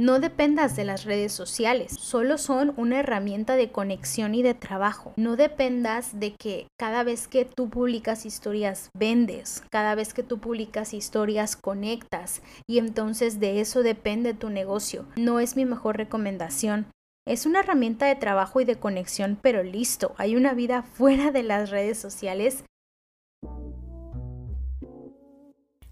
[0.00, 5.12] No dependas de las redes sociales, solo son una herramienta de conexión y de trabajo.
[5.16, 10.38] No dependas de que cada vez que tú publicas historias vendes, cada vez que tú
[10.38, 15.04] publicas historias conectas y entonces de eso depende tu negocio.
[15.16, 16.86] No es mi mejor recomendación.
[17.26, 21.42] Es una herramienta de trabajo y de conexión, pero listo, hay una vida fuera de
[21.42, 22.64] las redes sociales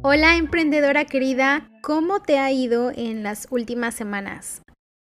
[0.00, 4.62] Hola emprendedora querida, ¿cómo te ha ido en las últimas semanas?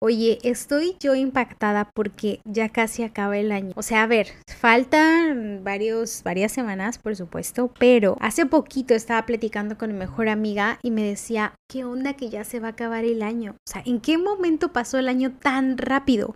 [0.02, 3.74] Oye, estoy yo impactada porque ya casi acaba el año.
[3.76, 9.78] O sea, a ver, faltan varios, varias semanas, por supuesto, pero hace poquito estaba platicando
[9.78, 13.06] con mi mejor amiga y me decía, ¿qué onda que ya se va a acabar
[13.06, 13.52] el año?
[13.52, 16.36] O sea, ¿en qué momento pasó el año tan rápido?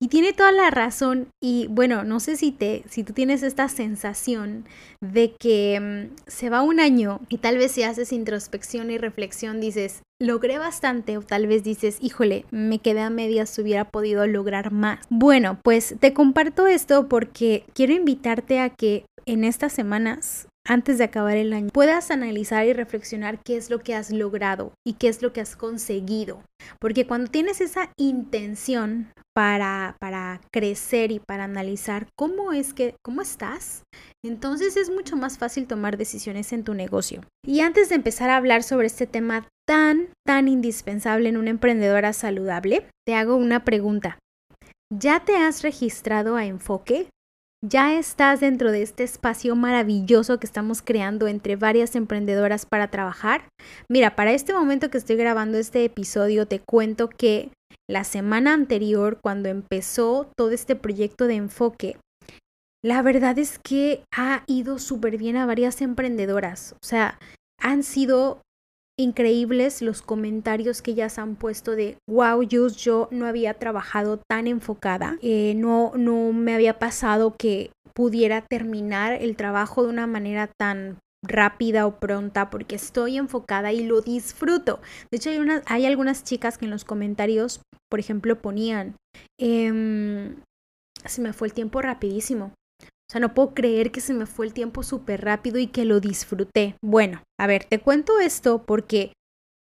[0.00, 3.68] Y tiene toda la razón y bueno, no sé si te si tú tienes esta
[3.68, 4.66] sensación
[5.00, 9.58] de que mm, se va un año y tal vez si haces introspección y reflexión
[9.58, 14.70] dices, logré bastante o tal vez dices, híjole, me quedé a medias, hubiera podido lograr
[14.70, 15.00] más.
[15.08, 21.04] Bueno, pues te comparto esto porque quiero invitarte a que en estas semanas antes de
[21.04, 25.08] acabar el año, puedas analizar y reflexionar qué es lo que has logrado y qué
[25.08, 26.42] es lo que has conseguido.
[26.80, 33.22] Porque cuando tienes esa intención para, para crecer y para analizar cómo es que, cómo
[33.22, 33.82] estás,
[34.24, 37.22] entonces es mucho más fácil tomar decisiones en tu negocio.
[37.44, 42.12] Y antes de empezar a hablar sobre este tema tan, tan indispensable en una emprendedora
[42.12, 44.18] saludable, te hago una pregunta.
[44.92, 47.08] ¿Ya te has registrado a Enfoque?
[47.64, 53.48] Ya estás dentro de este espacio maravilloso que estamos creando entre varias emprendedoras para trabajar.
[53.88, 57.50] Mira, para este momento que estoy grabando este episodio, te cuento que
[57.88, 61.96] la semana anterior, cuando empezó todo este proyecto de enfoque,
[62.84, 66.74] la verdad es que ha ido súper bien a varias emprendedoras.
[66.74, 67.18] O sea,
[67.58, 68.42] han sido
[68.98, 75.18] increíbles los comentarios que ellas han puesto de wow, yo no había trabajado tan enfocada,
[75.22, 80.98] eh, no, no me había pasado que pudiera terminar el trabajo de una manera tan
[81.22, 84.80] rápida o pronta porque estoy enfocada y lo disfruto.
[85.10, 88.96] De hecho, hay, una, hay algunas chicas que en los comentarios, por ejemplo, ponían,
[89.40, 90.36] em,
[91.04, 92.52] se me fue el tiempo rapidísimo.
[93.08, 95.84] O sea, no puedo creer que se me fue el tiempo súper rápido y que
[95.84, 96.76] lo disfruté.
[96.82, 99.12] Bueno, a ver, te cuento esto porque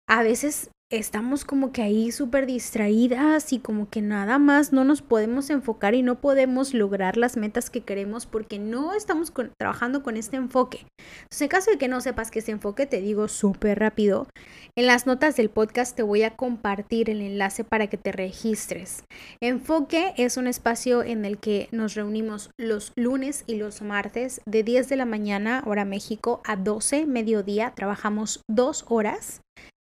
[0.07, 5.01] a veces estamos como que ahí súper distraídas y como que nada más no nos
[5.01, 10.17] podemos enfocar y no podemos lograr las metas que queremos porque no estamos trabajando con
[10.17, 10.85] este enfoque.
[11.23, 14.27] Entonces, en caso de que no sepas que este enfoque, te digo súper rápido,
[14.75, 19.03] en las notas del podcast te voy a compartir el enlace para que te registres.
[19.41, 24.61] Enfoque es un espacio en el que nos reunimos los lunes y los martes de
[24.61, 27.73] 10 de la mañana, hora México, a 12, mediodía.
[27.75, 29.41] Trabajamos dos horas.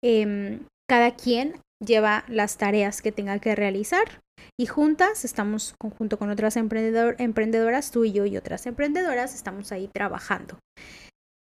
[0.03, 0.61] Em,
[0.91, 4.19] cada quien lleva las tareas que tenga que realizar
[4.59, 9.87] y juntas estamos junto con otras emprendedoras, tú y yo y otras emprendedoras, estamos ahí
[9.87, 10.59] trabajando.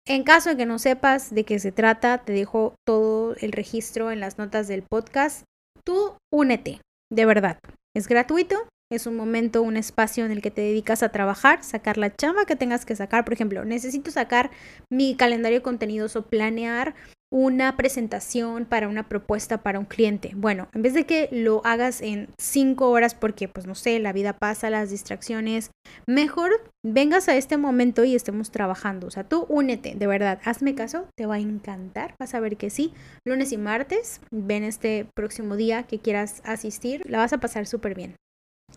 [0.06, 4.12] En caso de que no sepas de qué se trata, te dejo todo el registro
[4.12, 5.42] en las notas del podcast.
[5.84, 6.80] Tú únete,
[7.12, 7.58] de verdad.
[7.96, 11.98] Es gratuito, es un momento, un espacio en el que te dedicas a trabajar, sacar
[11.98, 13.24] la chamba que tengas que sacar.
[13.24, 14.52] Por ejemplo, necesito sacar
[14.92, 16.94] mi calendario de contenidos o planear
[17.32, 20.32] una presentación para una propuesta para un cliente.
[20.34, 24.12] Bueno, en vez de que lo hagas en cinco horas porque, pues no sé, la
[24.12, 25.70] vida pasa, las distracciones,
[26.06, 26.50] mejor
[26.84, 29.06] vengas a este momento y estemos trabajando.
[29.06, 32.56] O sea, tú únete, de verdad, hazme caso, te va a encantar, vas a ver
[32.56, 32.92] que sí.
[33.24, 37.94] Lunes y martes, ven este próximo día que quieras asistir, la vas a pasar súper
[37.94, 38.16] bien.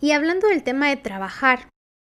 [0.01, 1.69] Y hablando del tema de trabajar,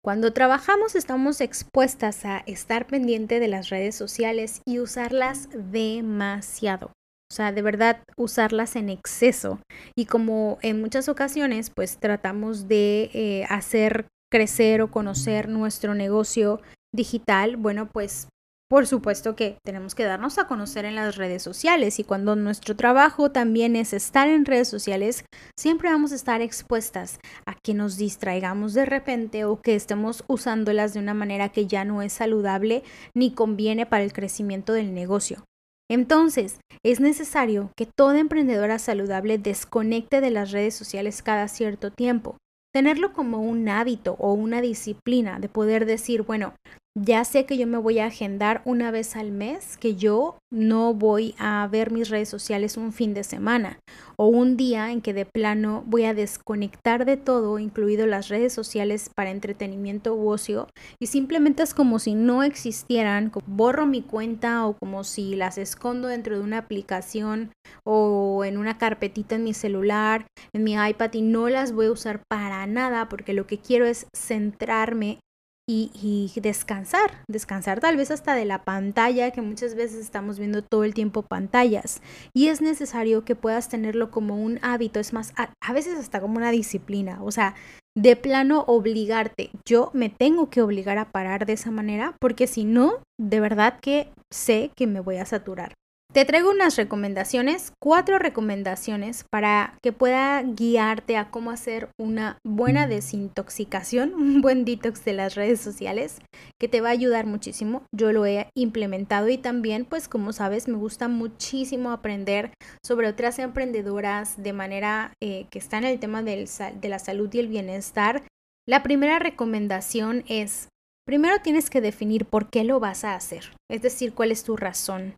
[0.04, 6.88] cuando trabajamos estamos expuestas a estar pendiente de las redes sociales y usarlas demasiado.
[6.88, 9.60] O sea, de verdad usarlas en exceso.
[9.96, 16.60] Y como en muchas ocasiones, pues tratamos de eh, hacer crecer o conocer nuestro negocio
[16.94, 18.28] digital, bueno, pues
[18.74, 22.74] por supuesto que tenemos que darnos a conocer en las redes sociales y cuando nuestro
[22.74, 25.24] trabajo también es estar en redes sociales,
[25.56, 30.92] siempre vamos a estar expuestas a que nos distraigamos de repente o que estemos usándolas
[30.92, 32.82] de una manera que ya no es saludable
[33.14, 35.44] ni conviene para el crecimiento del negocio.
[35.88, 42.38] Entonces, es necesario que toda emprendedora saludable desconecte de las redes sociales cada cierto tiempo.
[42.74, 46.54] Tenerlo como un hábito o una disciplina de poder decir, bueno,
[46.96, 50.94] ya sé que yo me voy a agendar una vez al mes, que yo no
[50.94, 53.80] voy a ver mis redes sociales un fin de semana
[54.16, 58.52] o un día en que de plano voy a desconectar de todo, incluido las redes
[58.52, 60.68] sociales para entretenimiento u ocio,
[61.00, 66.06] y simplemente es como si no existieran, borro mi cuenta o como si las escondo
[66.06, 67.50] dentro de una aplicación
[67.84, 71.92] o en una carpetita en mi celular, en mi iPad y no las voy a
[71.92, 75.18] usar para nada porque lo que quiero es centrarme
[75.66, 80.84] y, descansar, descansar tal vez hasta de la pantalla, que muchas veces estamos viendo todo
[80.84, 82.02] el tiempo pantallas.
[82.34, 86.20] Y es necesario que puedas tenerlo como un hábito, es más, a, a veces hasta
[86.20, 87.54] como una disciplina, o sea,
[87.96, 89.50] de plano obligarte.
[89.66, 93.78] Yo me tengo que obligar a parar de esa manera, porque si no, de verdad
[93.80, 95.72] que sé que me voy a saturar.
[96.14, 102.86] Te traigo unas recomendaciones, cuatro recomendaciones para que pueda guiarte a cómo hacer una buena
[102.86, 106.20] desintoxicación, un buen detox de las redes sociales,
[106.60, 107.82] que te va a ayudar muchísimo.
[107.92, 112.52] Yo lo he implementado y también, pues como sabes, me gusta muchísimo aprender
[112.86, 116.48] sobre otras emprendedoras de manera eh, que está en el tema del,
[116.80, 118.22] de la salud y el bienestar.
[118.68, 120.68] La primera recomendación es,
[121.04, 124.56] primero tienes que definir por qué lo vas a hacer, es decir, cuál es tu
[124.56, 125.16] razón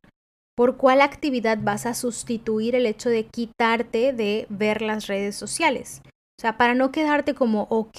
[0.56, 6.00] por cuál actividad vas a sustituir el hecho de quitarte de ver las redes sociales.
[6.38, 7.98] O sea, para no quedarte como, ok,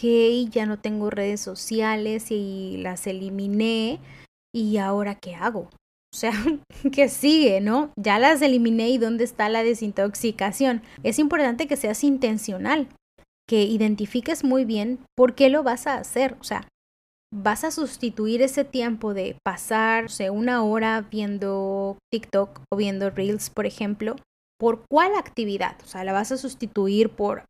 [0.49, 3.99] ya no tengo redes sociales y las eliminé
[4.53, 5.69] y ahora qué hago.
[6.13, 6.31] O sea,
[6.91, 7.91] ¿qué sigue, no?
[7.95, 10.81] Ya las eliminé y dónde está la desintoxicación.
[11.03, 12.87] Es importante que seas intencional,
[13.47, 16.37] que identifiques muy bien por qué lo vas a hacer.
[16.39, 16.67] O sea,
[17.33, 23.65] vas a sustituir ese tiempo de pasar una hora viendo TikTok o viendo Reels, por
[23.65, 24.15] ejemplo,
[24.59, 25.77] por cuál actividad?
[25.83, 27.43] O sea, la vas a sustituir por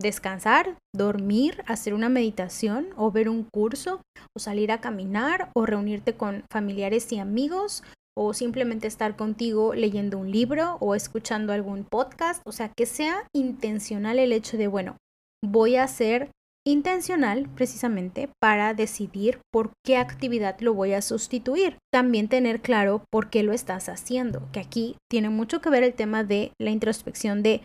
[0.00, 4.00] descansar, dormir, hacer una meditación o ver un curso
[4.36, 7.82] o salir a caminar o reunirte con familiares y amigos
[8.16, 12.42] o simplemente estar contigo leyendo un libro o escuchando algún podcast.
[12.46, 14.96] O sea, que sea intencional el hecho de, bueno,
[15.44, 16.30] voy a hacer
[16.66, 21.76] intencional precisamente para decidir por qué actividad lo voy a sustituir.
[21.92, 25.94] También tener claro por qué lo estás haciendo, que aquí tiene mucho que ver el
[25.94, 27.62] tema de la introspección de,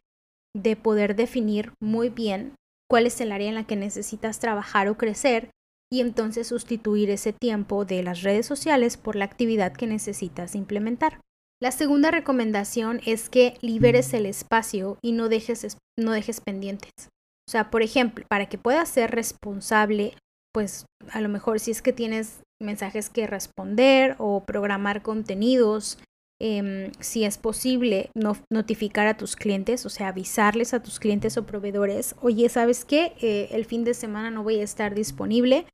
[0.56, 2.56] de poder definir muy bien
[2.90, 5.51] cuál es el área en la que necesitas trabajar o crecer
[5.92, 11.19] y entonces sustituir ese tiempo de las redes sociales por la actividad que necesitas implementar.
[11.62, 17.10] La segunda recomendación es que liberes el espacio y no dejes, no dejes pendientes.
[17.50, 20.13] O sea, por ejemplo, para que puedas ser responsable,
[20.54, 25.98] pues a lo mejor si es que tienes mensajes que responder o programar contenidos,
[26.40, 31.38] em, si es posible no, notificar a tus clientes, o sea, avisarles a tus clientes
[31.38, 33.13] o proveedores, oye, ¿sabes qué?
[33.19, 35.66] Eh, el fin de semana no voy a estar disponible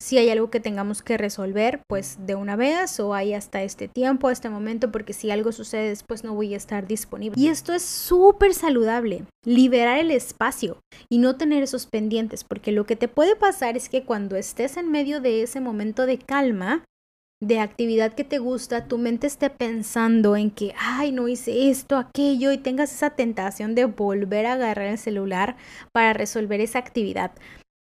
[0.00, 3.88] si hay algo que tengamos que resolver, pues de una vez o hay hasta este
[3.88, 7.40] tiempo, este momento, porque si algo sucede después no voy a estar disponible.
[7.40, 10.78] Y esto es súper saludable, liberar el espacio
[11.10, 14.76] y no tener esos pendientes, porque lo que te puede pasar es que cuando estés
[14.76, 16.84] en medio de ese momento de calma,
[17.40, 21.96] de actividad que te gusta, tu mente esté pensando en que, ay, no hice esto,
[21.96, 25.56] aquello, y tengas esa tentación de volver a agarrar el celular
[25.92, 27.32] para resolver esa actividad.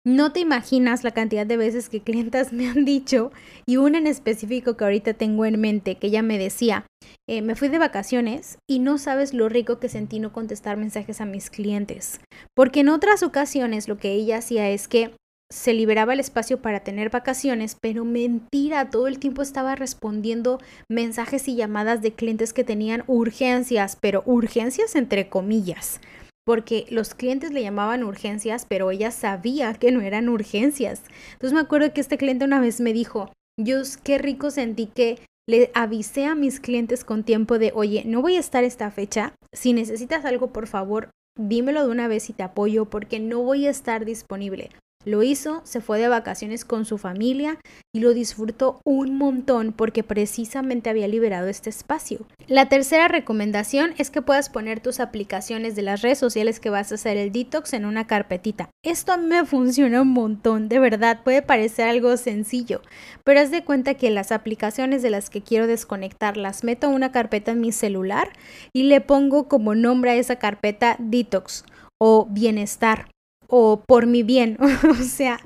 [0.06, 3.32] No te imaginas la cantidad de veces que clientas me han dicho,
[3.66, 6.86] y una en específico que ahorita tengo en mente, que ella me decía,
[7.28, 11.20] eh, me fui de vacaciones y no sabes lo rico que sentí no contestar mensajes
[11.20, 12.20] a mis clientes.
[12.54, 15.10] Porque en otras ocasiones lo que ella hacía es que
[15.50, 21.48] se liberaba el espacio para tener vacaciones, pero mentira, todo el tiempo estaba respondiendo mensajes
[21.48, 26.00] y llamadas de clientes que tenían urgencias, pero urgencias entre comillas
[26.46, 31.02] porque los clientes le llamaban urgencias, pero ella sabía que no eran urgencias.
[31.32, 35.18] Entonces me acuerdo que este cliente una vez me dijo, Dios, qué rico sentí que
[35.48, 39.34] le avisé a mis clientes con tiempo de, oye, no voy a estar esta fecha,
[39.52, 43.66] si necesitas algo, por favor, dímelo de una vez y te apoyo porque no voy
[43.66, 44.70] a estar disponible.
[45.06, 47.60] Lo hizo, se fue de vacaciones con su familia
[47.94, 52.26] y lo disfrutó un montón porque precisamente había liberado este espacio.
[52.48, 56.90] La tercera recomendación es que puedas poner tus aplicaciones de las redes sociales que vas
[56.90, 58.68] a hacer el detox en una carpetita.
[58.84, 62.82] Esto a mí me funciona un montón, de verdad, puede parecer algo sencillo,
[63.22, 66.94] pero haz de cuenta que las aplicaciones de las que quiero desconectar las meto en
[66.94, 68.32] una carpeta en mi celular
[68.72, 71.64] y le pongo como nombre a esa carpeta detox
[71.98, 73.06] o bienestar
[73.48, 74.56] o por mi bien.
[74.90, 75.40] o sea,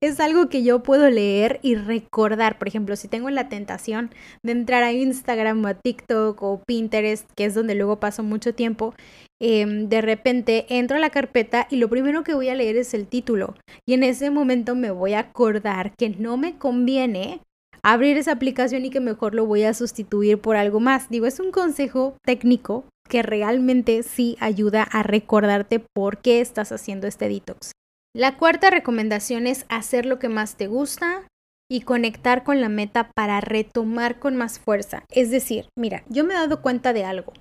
[0.00, 2.58] es algo que yo puedo leer y recordar.
[2.58, 4.10] Por ejemplo, si tengo la tentación
[4.42, 8.54] de entrar a Instagram o a TikTok o Pinterest, que es donde luego paso mucho
[8.54, 8.94] tiempo,
[9.40, 12.94] em, de repente entro a la carpeta y lo primero que voy a leer es
[12.94, 13.54] el título.
[13.86, 17.40] Y en ese momento me voy a acordar que no me conviene
[17.82, 21.08] abrir esa aplicación y que mejor lo voy a sustituir por algo más.
[21.08, 27.06] Digo, es un consejo técnico que realmente sí ayuda a recordarte por qué estás haciendo
[27.06, 27.72] este detox.
[28.14, 31.26] La cuarta recomendación es hacer lo que más te gusta
[31.70, 35.04] y conectar con la meta para retomar con más fuerza.
[35.10, 37.32] Es decir, mira, yo me he dado cuenta de algo.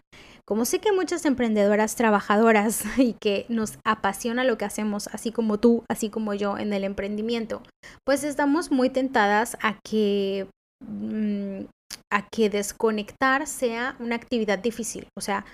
[0.45, 5.59] Como sé que muchas emprendedoras trabajadoras y que nos apasiona lo que hacemos, así como
[5.59, 7.63] tú, así como yo en el emprendimiento,
[8.05, 10.47] pues estamos muy tentadas a que
[10.85, 11.65] mm,
[12.11, 15.07] a que desconectar sea una actividad difícil.
[15.17, 15.45] O sea,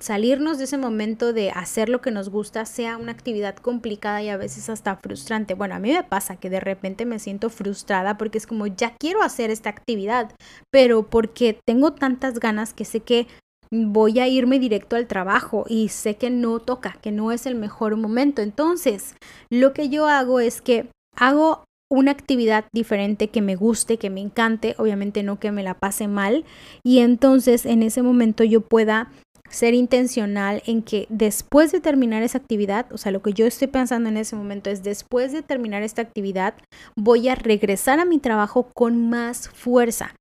[0.00, 4.28] salirnos de ese momento de hacer lo que nos gusta sea una actividad complicada y
[4.28, 5.54] a veces hasta frustrante.
[5.54, 8.94] Bueno, a mí me pasa que de repente me siento frustrada porque es como ya
[8.98, 10.32] quiero hacer esta actividad,
[10.70, 13.26] pero porque tengo tantas ganas que sé que
[13.70, 17.54] voy a irme directo al trabajo y sé que no toca, que no es el
[17.54, 18.40] mejor momento.
[18.40, 19.14] Entonces,
[19.50, 24.20] lo que yo hago es que hago una actividad diferente que me guste, que me
[24.20, 26.44] encante, obviamente no que me la pase mal
[26.82, 29.10] y entonces en ese momento yo pueda
[29.50, 33.68] ser intencional en que después de terminar esa actividad, o sea, lo que yo estoy
[33.68, 36.54] pensando en ese momento es después de terminar esta actividad,
[36.96, 40.14] voy a regresar a mi trabajo con más fuerza.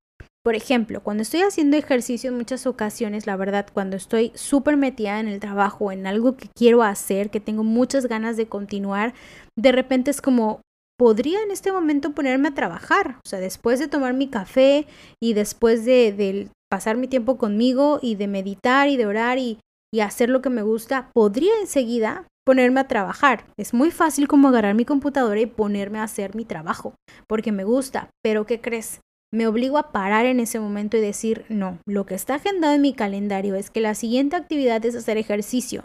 [0.44, 5.20] Por ejemplo, cuando estoy haciendo ejercicio en muchas ocasiones, la verdad, cuando estoy súper metida
[5.20, 9.14] en el trabajo, en algo que quiero hacer, que tengo muchas ganas de continuar,
[9.58, 10.62] de repente es como,
[10.98, 13.20] podría en este momento ponerme a trabajar.
[13.26, 14.88] O sea, después de tomar mi café
[15.22, 19.60] y después de, pasar mi tiempo conmigo y de meditar y de orar y,
[19.94, 23.46] y hacer lo que me gusta, podría enseguida ponerme a trabajar.
[23.58, 26.96] Es muy fácil como agarrar mi computadora y ponerme a hacer mi trabajo,
[27.28, 28.10] porque me gusta.
[28.24, 29.02] Pero ¿qué crees?
[29.34, 32.82] Me obligo a parar en ese momento y decir, no, lo que está agendado en
[32.82, 35.84] mi calendario es que la siguiente actividad es hacer ejercicio.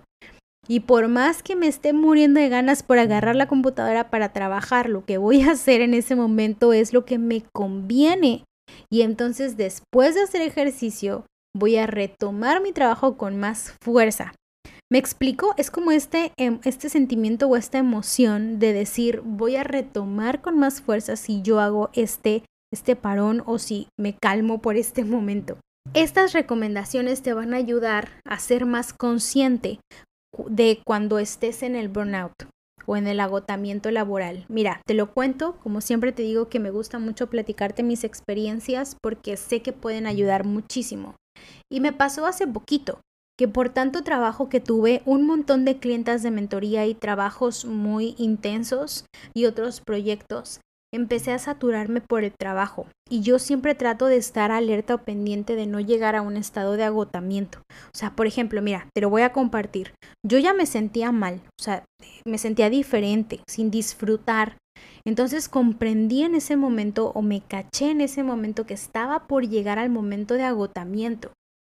[0.68, 4.88] Y por más que me esté muriendo de ganas por agarrar la computadora para trabajar,
[4.88, 8.44] lo que voy a hacer en ese momento es lo que me conviene.
[8.90, 14.34] Y entonces después de hacer ejercicio, voy a retomar mi trabajo con más fuerza.
[14.90, 15.54] ¿Me explico?
[15.56, 20.58] Es como este, em, este sentimiento o esta emoción de decir voy a retomar con
[20.58, 25.58] más fuerza si yo hago este, este parón o si me calmo por este momento.
[25.94, 29.80] Estas recomendaciones te van a ayudar a ser más consciente
[30.46, 32.32] de cuando estés en el burnout
[32.86, 34.44] o en el agotamiento laboral.
[34.48, 38.96] Mira, te lo cuento, como siempre te digo que me gusta mucho platicarte mis experiencias
[39.00, 41.14] porque sé que pueden ayudar muchísimo.
[41.70, 43.00] Y me pasó hace poquito
[43.38, 48.14] que por tanto trabajo que tuve, un montón de clientas de mentoría y trabajos muy
[48.18, 50.60] intensos y otros proyectos,
[50.92, 55.54] empecé a saturarme por el trabajo y yo siempre trato de estar alerta o pendiente
[55.56, 57.60] de no llegar a un estado de agotamiento.
[57.70, 59.94] O sea, por ejemplo, mira, te lo voy a compartir.
[60.26, 61.84] Yo ya me sentía mal, o sea,
[62.26, 64.56] me sentía diferente, sin disfrutar.
[65.06, 69.78] Entonces comprendí en ese momento o me caché en ese momento que estaba por llegar
[69.78, 71.28] al momento de agotamiento.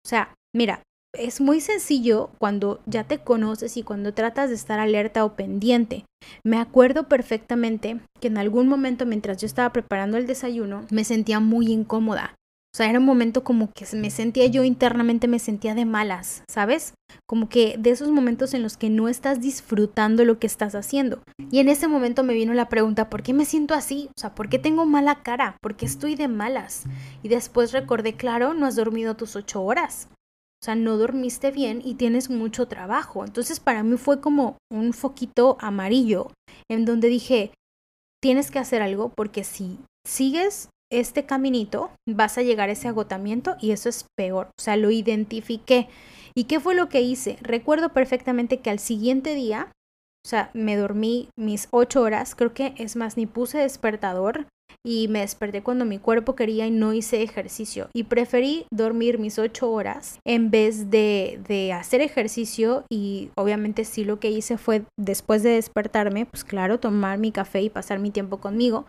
[0.04, 0.82] O sea, mira,
[1.14, 6.04] es muy sencillo cuando ya te conoces y cuando tratas de estar alerta o pendiente.
[6.44, 11.40] Me acuerdo perfectamente que en algún momento mientras yo estaba preparando el desayuno me sentía
[11.40, 12.34] muy incómoda.
[12.74, 16.42] O sea, era un momento como que me sentía yo internamente, me sentía de malas,
[16.48, 16.94] ¿sabes?
[17.26, 21.20] Como que de esos momentos en los que no estás disfrutando lo que estás haciendo.
[21.50, 24.08] Y en ese momento me vino la pregunta, ¿por qué me siento así?
[24.16, 25.58] O sea, ¿por qué tengo mala cara?
[25.60, 26.84] ¿Por qué estoy de malas?
[27.22, 30.08] Y después recordé, claro, no has dormido tus ocho horas.
[30.62, 33.24] O sea, no dormiste bien y tienes mucho trabajo.
[33.24, 36.30] Entonces para mí fue como un foquito amarillo
[36.70, 37.52] en donde dije,
[38.22, 43.56] tienes que hacer algo porque si sigues este caminito vas a llegar a ese agotamiento
[43.60, 44.50] y eso es peor.
[44.58, 45.88] O sea, lo identifiqué.
[46.34, 47.38] ¿Y qué fue lo que hice?
[47.40, 49.72] Recuerdo perfectamente que al siguiente día,
[50.24, 54.46] o sea, me dormí mis ocho horas, creo que es más, ni puse despertador,
[54.84, 57.88] y me desperté cuando mi cuerpo quería y no hice ejercicio.
[57.94, 64.04] Y preferí dormir mis ocho horas en vez de, de hacer ejercicio y obviamente sí
[64.04, 68.10] lo que hice fue después de despertarme, pues claro, tomar mi café y pasar mi
[68.10, 68.86] tiempo conmigo.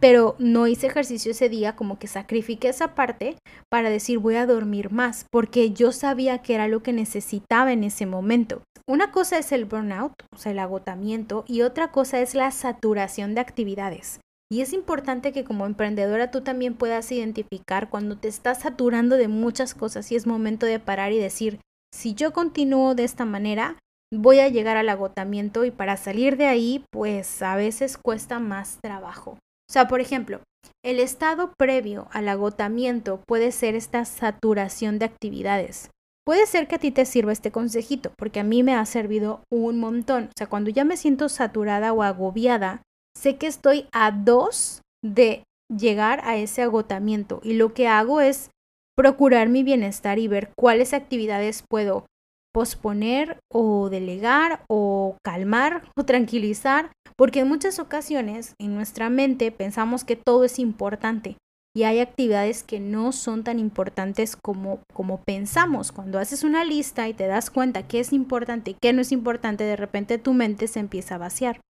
[0.00, 3.36] Pero no hice ejercicio ese día, como que sacrifiqué esa parte
[3.70, 7.84] para decir voy a dormir más, porque yo sabía que era lo que necesitaba en
[7.84, 8.62] ese momento.
[8.88, 13.34] Una cosa es el burnout, o sea, el agotamiento, y otra cosa es la saturación
[13.34, 14.20] de actividades.
[14.50, 19.28] Y es importante que como emprendedora tú también puedas identificar cuando te estás saturando de
[19.28, 21.60] muchas cosas y es momento de parar y decir,
[21.92, 23.76] si yo continúo de esta manera,
[24.14, 28.78] voy a llegar al agotamiento y para salir de ahí, pues a veces cuesta más
[28.80, 29.32] trabajo.
[29.32, 30.40] O sea, por ejemplo,
[30.84, 35.90] el estado previo al agotamiento puede ser esta saturación de actividades.
[36.24, 39.42] Puede ser que a ti te sirva este consejito, porque a mí me ha servido
[39.50, 40.24] un montón.
[40.24, 42.82] O sea, cuando ya me siento saturada o agobiada,
[43.16, 45.42] sé que estoy a dos de
[45.74, 48.50] llegar a ese agotamiento y lo que hago es
[48.96, 52.06] procurar mi bienestar y ver cuáles actividades puedo
[52.54, 60.04] posponer o delegar o calmar o tranquilizar, porque en muchas ocasiones en nuestra mente pensamos
[60.04, 61.36] que todo es importante
[61.76, 65.92] y hay actividades que no son tan importantes como, como pensamos.
[65.92, 69.12] Cuando haces una lista y te das cuenta qué es importante y qué no es
[69.12, 71.60] importante, de repente tu mente se empieza a vaciar.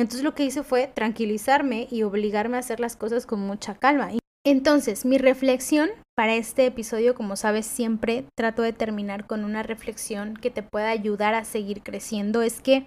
[0.00, 4.10] Entonces lo que hice fue tranquilizarme y obligarme a hacer las cosas con mucha calma.
[4.44, 10.34] Entonces, mi reflexión para este episodio, como sabes, siempre trato de terminar con una reflexión
[10.34, 12.86] que te pueda ayudar a seguir creciendo, es que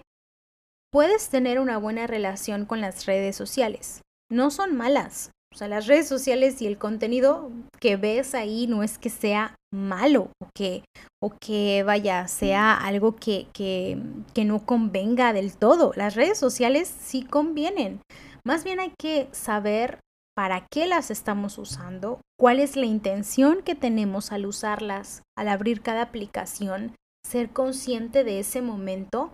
[0.90, 4.00] puedes tener una buena relación con las redes sociales.
[4.30, 5.32] No son malas.
[5.52, 7.50] O sea, las redes sociales y el contenido
[7.80, 10.82] que ves ahí no es que sea malo o que,
[11.22, 14.02] o que vaya, sea algo que, que,
[14.34, 15.92] que no convenga del todo.
[15.96, 18.00] Las redes sociales sí convienen.
[18.44, 20.00] Más bien hay que saber
[20.36, 25.82] para qué las estamos usando, cuál es la intención que tenemos al usarlas, al abrir
[25.82, 26.94] cada aplicación,
[27.26, 29.32] ser consciente de ese momento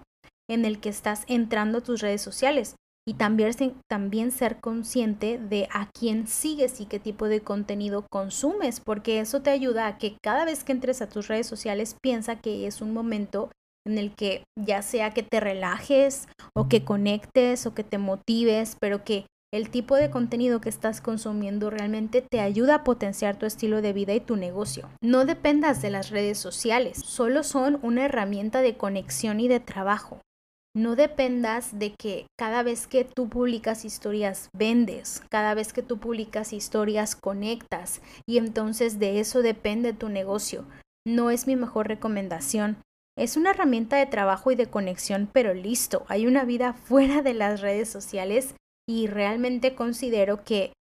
[0.51, 2.75] en el que estás entrando a tus redes sociales
[3.09, 3.53] y también,
[3.89, 9.43] también ser consciente de a quién sigues y qué tipo de contenido consumes, porque eso
[9.43, 12.83] te ayuda a que cada vez que entres a tus redes sociales piensa que es
[12.83, 13.51] un momento
[13.87, 18.77] en el que ya sea que te relajes o que conectes o que te motives,
[18.81, 23.47] pero que el tipo de contenido que estás consumiendo realmente te ayuda a potenciar tu
[23.47, 24.91] estilo de vida y tu negocio.
[25.01, 30.21] No dependas de las redes sociales, solo son una herramienta de conexión y de trabajo.
[30.77, 35.97] No dependas de que cada vez que tú publicas historias vendes, cada vez que tú
[35.97, 40.67] publicas historias conectas y entonces de eso depende tu negocio.
[41.07, 42.77] No es mi mejor recomendación.
[43.17, 47.33] Es una herramienta de trabajo y de conexión, pero listo, hay una vida fuera de
[47.33, 48.55] las redes sociales
[48.87, 50.75] y realmente considero que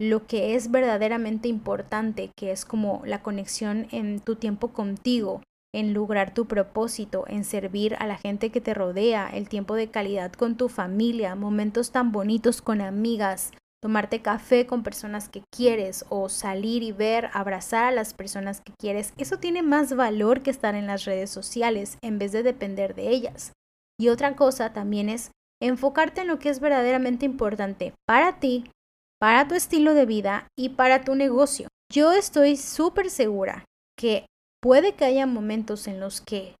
[0.00, 5.42] lo que es verdaderamente importante, que es como la conexión en tu tiempo contigo,
[5.74, 9.90] en lograr tu propósito, en servir a la gente que te rodea, el tiempo de
[9.90, 13.50] calidad con tu familia, momentos tan bonitos con amigas,
[13.82, 18.72] tomarte café con personas que quieres o salir y ver, abrazar a las personas que
[18.78, 22.94] quieres, eso tiene más valor que estar en las redes sociales en vez de depender
[22.94, 23.52] de ellas.
[24.00, 28.70] Y otra cosa también es enfocarte en lo que es verdaderamente importante para ti,
[29.18, 31.66] para tu estilo de vida y para tu negocio.
[31.92, 33.64] Yo estoy súper segura
[33.98, 34.26] que
[34.64, 36.56] puede que haya momentos en los que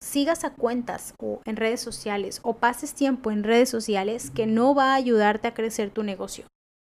[0.00, 4.76] sigas a cuentas o en redes sociales o pases tiempo en redes sociales que no
[4.76, 6.44] va a ayudarte a crecer tu negocio.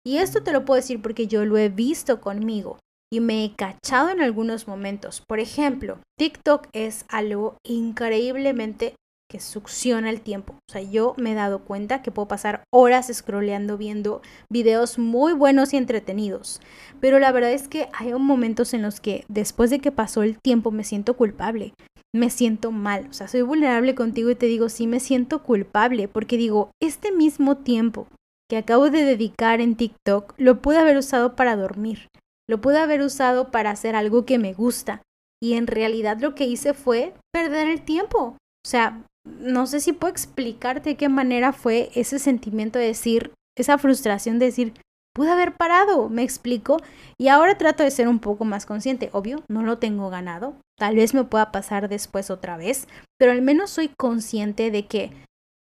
[0.06, 2.78] Y esto te lo puedo decir porque yo lo he visto conmigo
[3.10, 5.22] y me he cachado en algunos momentos.
[5.26, 8.96] Por ejemplo, TikTok es algo increíblemente
[9.34, 10.52] que succiona el tiempo.
[10.52, 15.32] O sea, yo me he dado cuenta que puedo pasar horas scrolleando viendo videos muy
[15.32, 16.60] buenos y entretenidos.
[17.00, 20.38] Pero la verdad es que hay momentos en los que después de que pasó el
[20.38, 21.74] tiempo me siento culpable.
[22.14, 26.06] Me siento mal, o sea, soy vulnerable contigo y te digo, sí me siento culpable
[26.06, 28.06] porque digo, este mismo tiempo
[28.48, 32.06] que acabo de dedicar en TikTok lo pude haber usado para dormir,
[32.48, 35.02] lo pude haber usado para hacer algo que me gusta
[35.42, 38.36] y en realidad lo que hice fue perder el tiempo.
[38.64, 43.32] O sea, no sé si puedo explicarte de qué manera fue ese sentimiento de decir,
[43.56, 44.74] esa frustración de decir,
[45.14, 46.78] pude haber parado, me explico,
[47.18, 50.96] y ahora trato de ser un poco más consciente, obvio, no lo tengo ganado, tal
[50.96, 55.12] vez me pueda pasar después otra vez, pero al menos soy consciente de que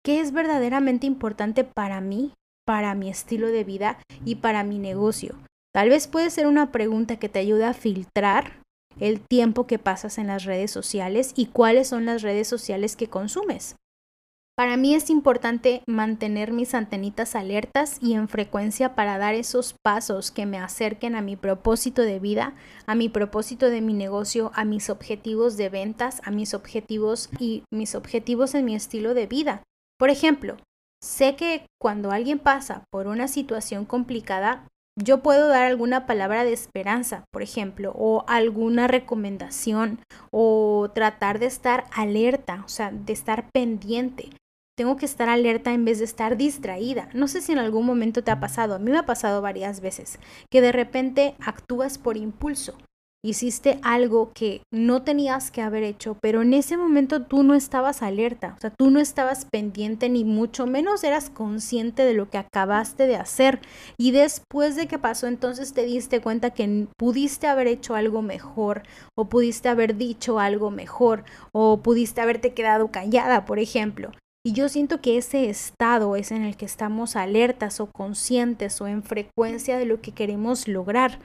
[0.04, 2.32] qué es verdaderamente importante para mí,
[2.64, 5.36] para mi estilo de vida y para mi negocio.
[5.74, 8.62] Tal vez puede ser una pregunta que te ayude a filtrar
[9.00, 13.08] el tiempo que pasas en las redes sociales y cuáles son las redes sociales que
[13.08, 13.76] consumes.
[14.60, 20.30] Para mí es importante mantener mis antenitas alertas y en frecuencia para dar esos pasos
[20.30, 24.66] que me acerquen a mi propósito de vida, a mi propósito de mi negocio, a
[24.66, 29.62] mis objetivos de ventas, a mis objetivos y mis objetivos en mi estilo de vida.
[29.98, 30.58] Por ejemplo,
[31.02, 36.52] sé que cuando alguien pasa por una situación complicada, yo puedo dar alguna palabra de
[36.52, 40.00] esperanza, por ejemplo, o alguna recomendación,
[40.30, 44.30] o tratar de estar alerta, o sea, de estar pendiente.
[44.76, 47.08] Tengo que estar alerta en vez de estar distraída.
[47.12, 49.80] No sé si en algún momento te ha pasado, a mí me ha pasado varias
[49.80, 50.18] veces,
[50.50, 52.78] que de repente actúas por impulso.
[53.22, 58.02] Hiciste algo que no tenías que haber hecho, pero en ese momento tú no estabas
[58.02, 62.38] alerta, o sea, tú no estabas pendiente ni mucho menos eras consciente de lo que
[62.38, 63.60] acabaste de hacer
[63.98, 68.82] y después de que pasó entonces te diste cuenta que pudiste haber hecho algo mejor
[69.16, 74.12] o pudiste haber dicho algo mejor o pudiste haberte quedado callada, por ejemplo.
[74.42, 78.86] Y yo siento que ese estado es en el que estamos alertas o conscientes o
[78.86, 81.18] en frecuencia de lo que queremos lograr.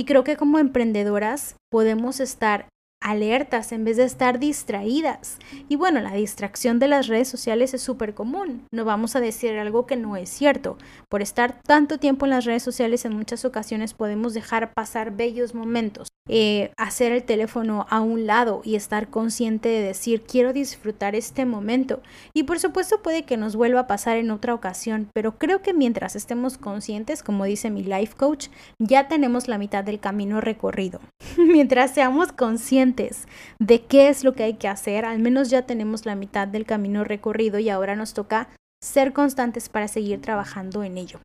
[0.00, 5.38] Y creo que como emprendedoras podemos estar alertas en vez de estar distraídas.
[5.68, 8.66] Y bueno, la distracción de las redes sociales es súper común.
[8.72, 10.76] No vamos a decir algo que no es cierto.
[11.08, 15.54] Por estar tanto tiempo en las redes sociales en muchas ocasiones podemos dejar pasar bellos
[15.54, 16.08] momentos.
[16.28, 21.46] Eh, hacer el teléfono a un lado y estar consciente de decir quiero disfrutar este
[21.46, 22.02] momento.
[22.34, 25.72] Y por supuesto puede que nos vuelva a pasar en otra ocasión, pero creo que
[25.72, 31.00] mientras estemos conscientes, como dice mi life coach, ya tenemos la mitad del camino recorrido.
[31.36, 32.89] mientras seamos conscientes
[33.58, 36.66] de qué es lo que hay que hacer, al menos ya tenemos la mitad del
[36.66, 38.48] camino recorrido y ahora nos toca
[38.82, 41.20] ser constantes para seguir trabajando en ello.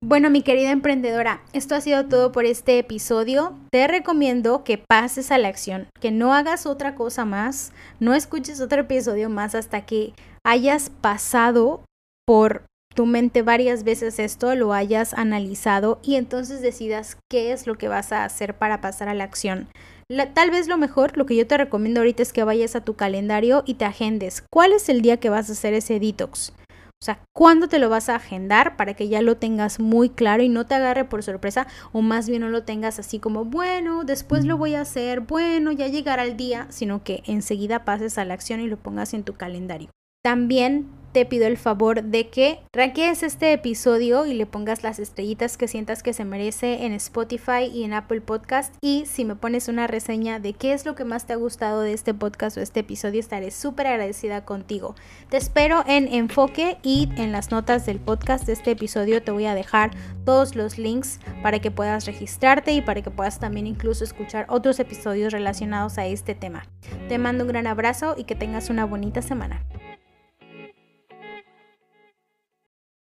[0.00, 3.58] Bueno, mi querida emprendedora, esto ha sido todo por este episodio.
[3.72, 8.60] Te recomiendo que pases a la acción, que no hagas otra cosa más, no escuches
[8.60, 11.82] otro episodio más hasta que hayas pasado
[12.24, 12.62] por
[12.94, 17.88] tu mente varias veces esto, lo hayas analizado y entonces decidas qué es lo que
[17.88, 19.68] vas a hacer para pasar a la acción.
[20.34, 22.94] Tal vez lo mejor, lo que yo te recomiendo ahorita es que vayas a tu
[22.94, 24.42] calendario y te agendes.
[24.50, 26.52] ¿Cuál es el día que vas a hacer ese detox?
[27.00, 30.42] O sea, ¿cuándo te lo vas a agendar para que ya lo tengas muy claro
[30.42, 34.02] y no te agarre por sorpresa o más bien no lo tengas así como, bueno,
[34.02, 38.24] después lo voy a hacer, bueno, ya llegará el día, sino que enseguida pases a
[38.24, 39.90] la acción y lo pongas en tu calendario.
[40.24, 45.56] También te pido el favor de que ranquees este episodio y le pongas las estrellitas
[45.56, 48.74] que sientas que se merece en Spotify y en Apple Podcast.
[48.80, 51.80] Y si me pones una reseña de qué es lo que más te ha gustado
[51.80, 54.94] de este podcast o este episodio, estaré súper agradecida contigo.
[55.30, 59.46] Te espero en Enfoque y en las notas del podcast de este episodio te voy
[59.46, 59.90] a dejar
[60.24, 64.78] todos los links para que puedas registrarte y para que puedas también incluso escuchar otros
[64.78, 66.66] episodios relacionados a este tema.
[67.08, 69.64] Te mando un gran abrazo y que tengas una bonita semana.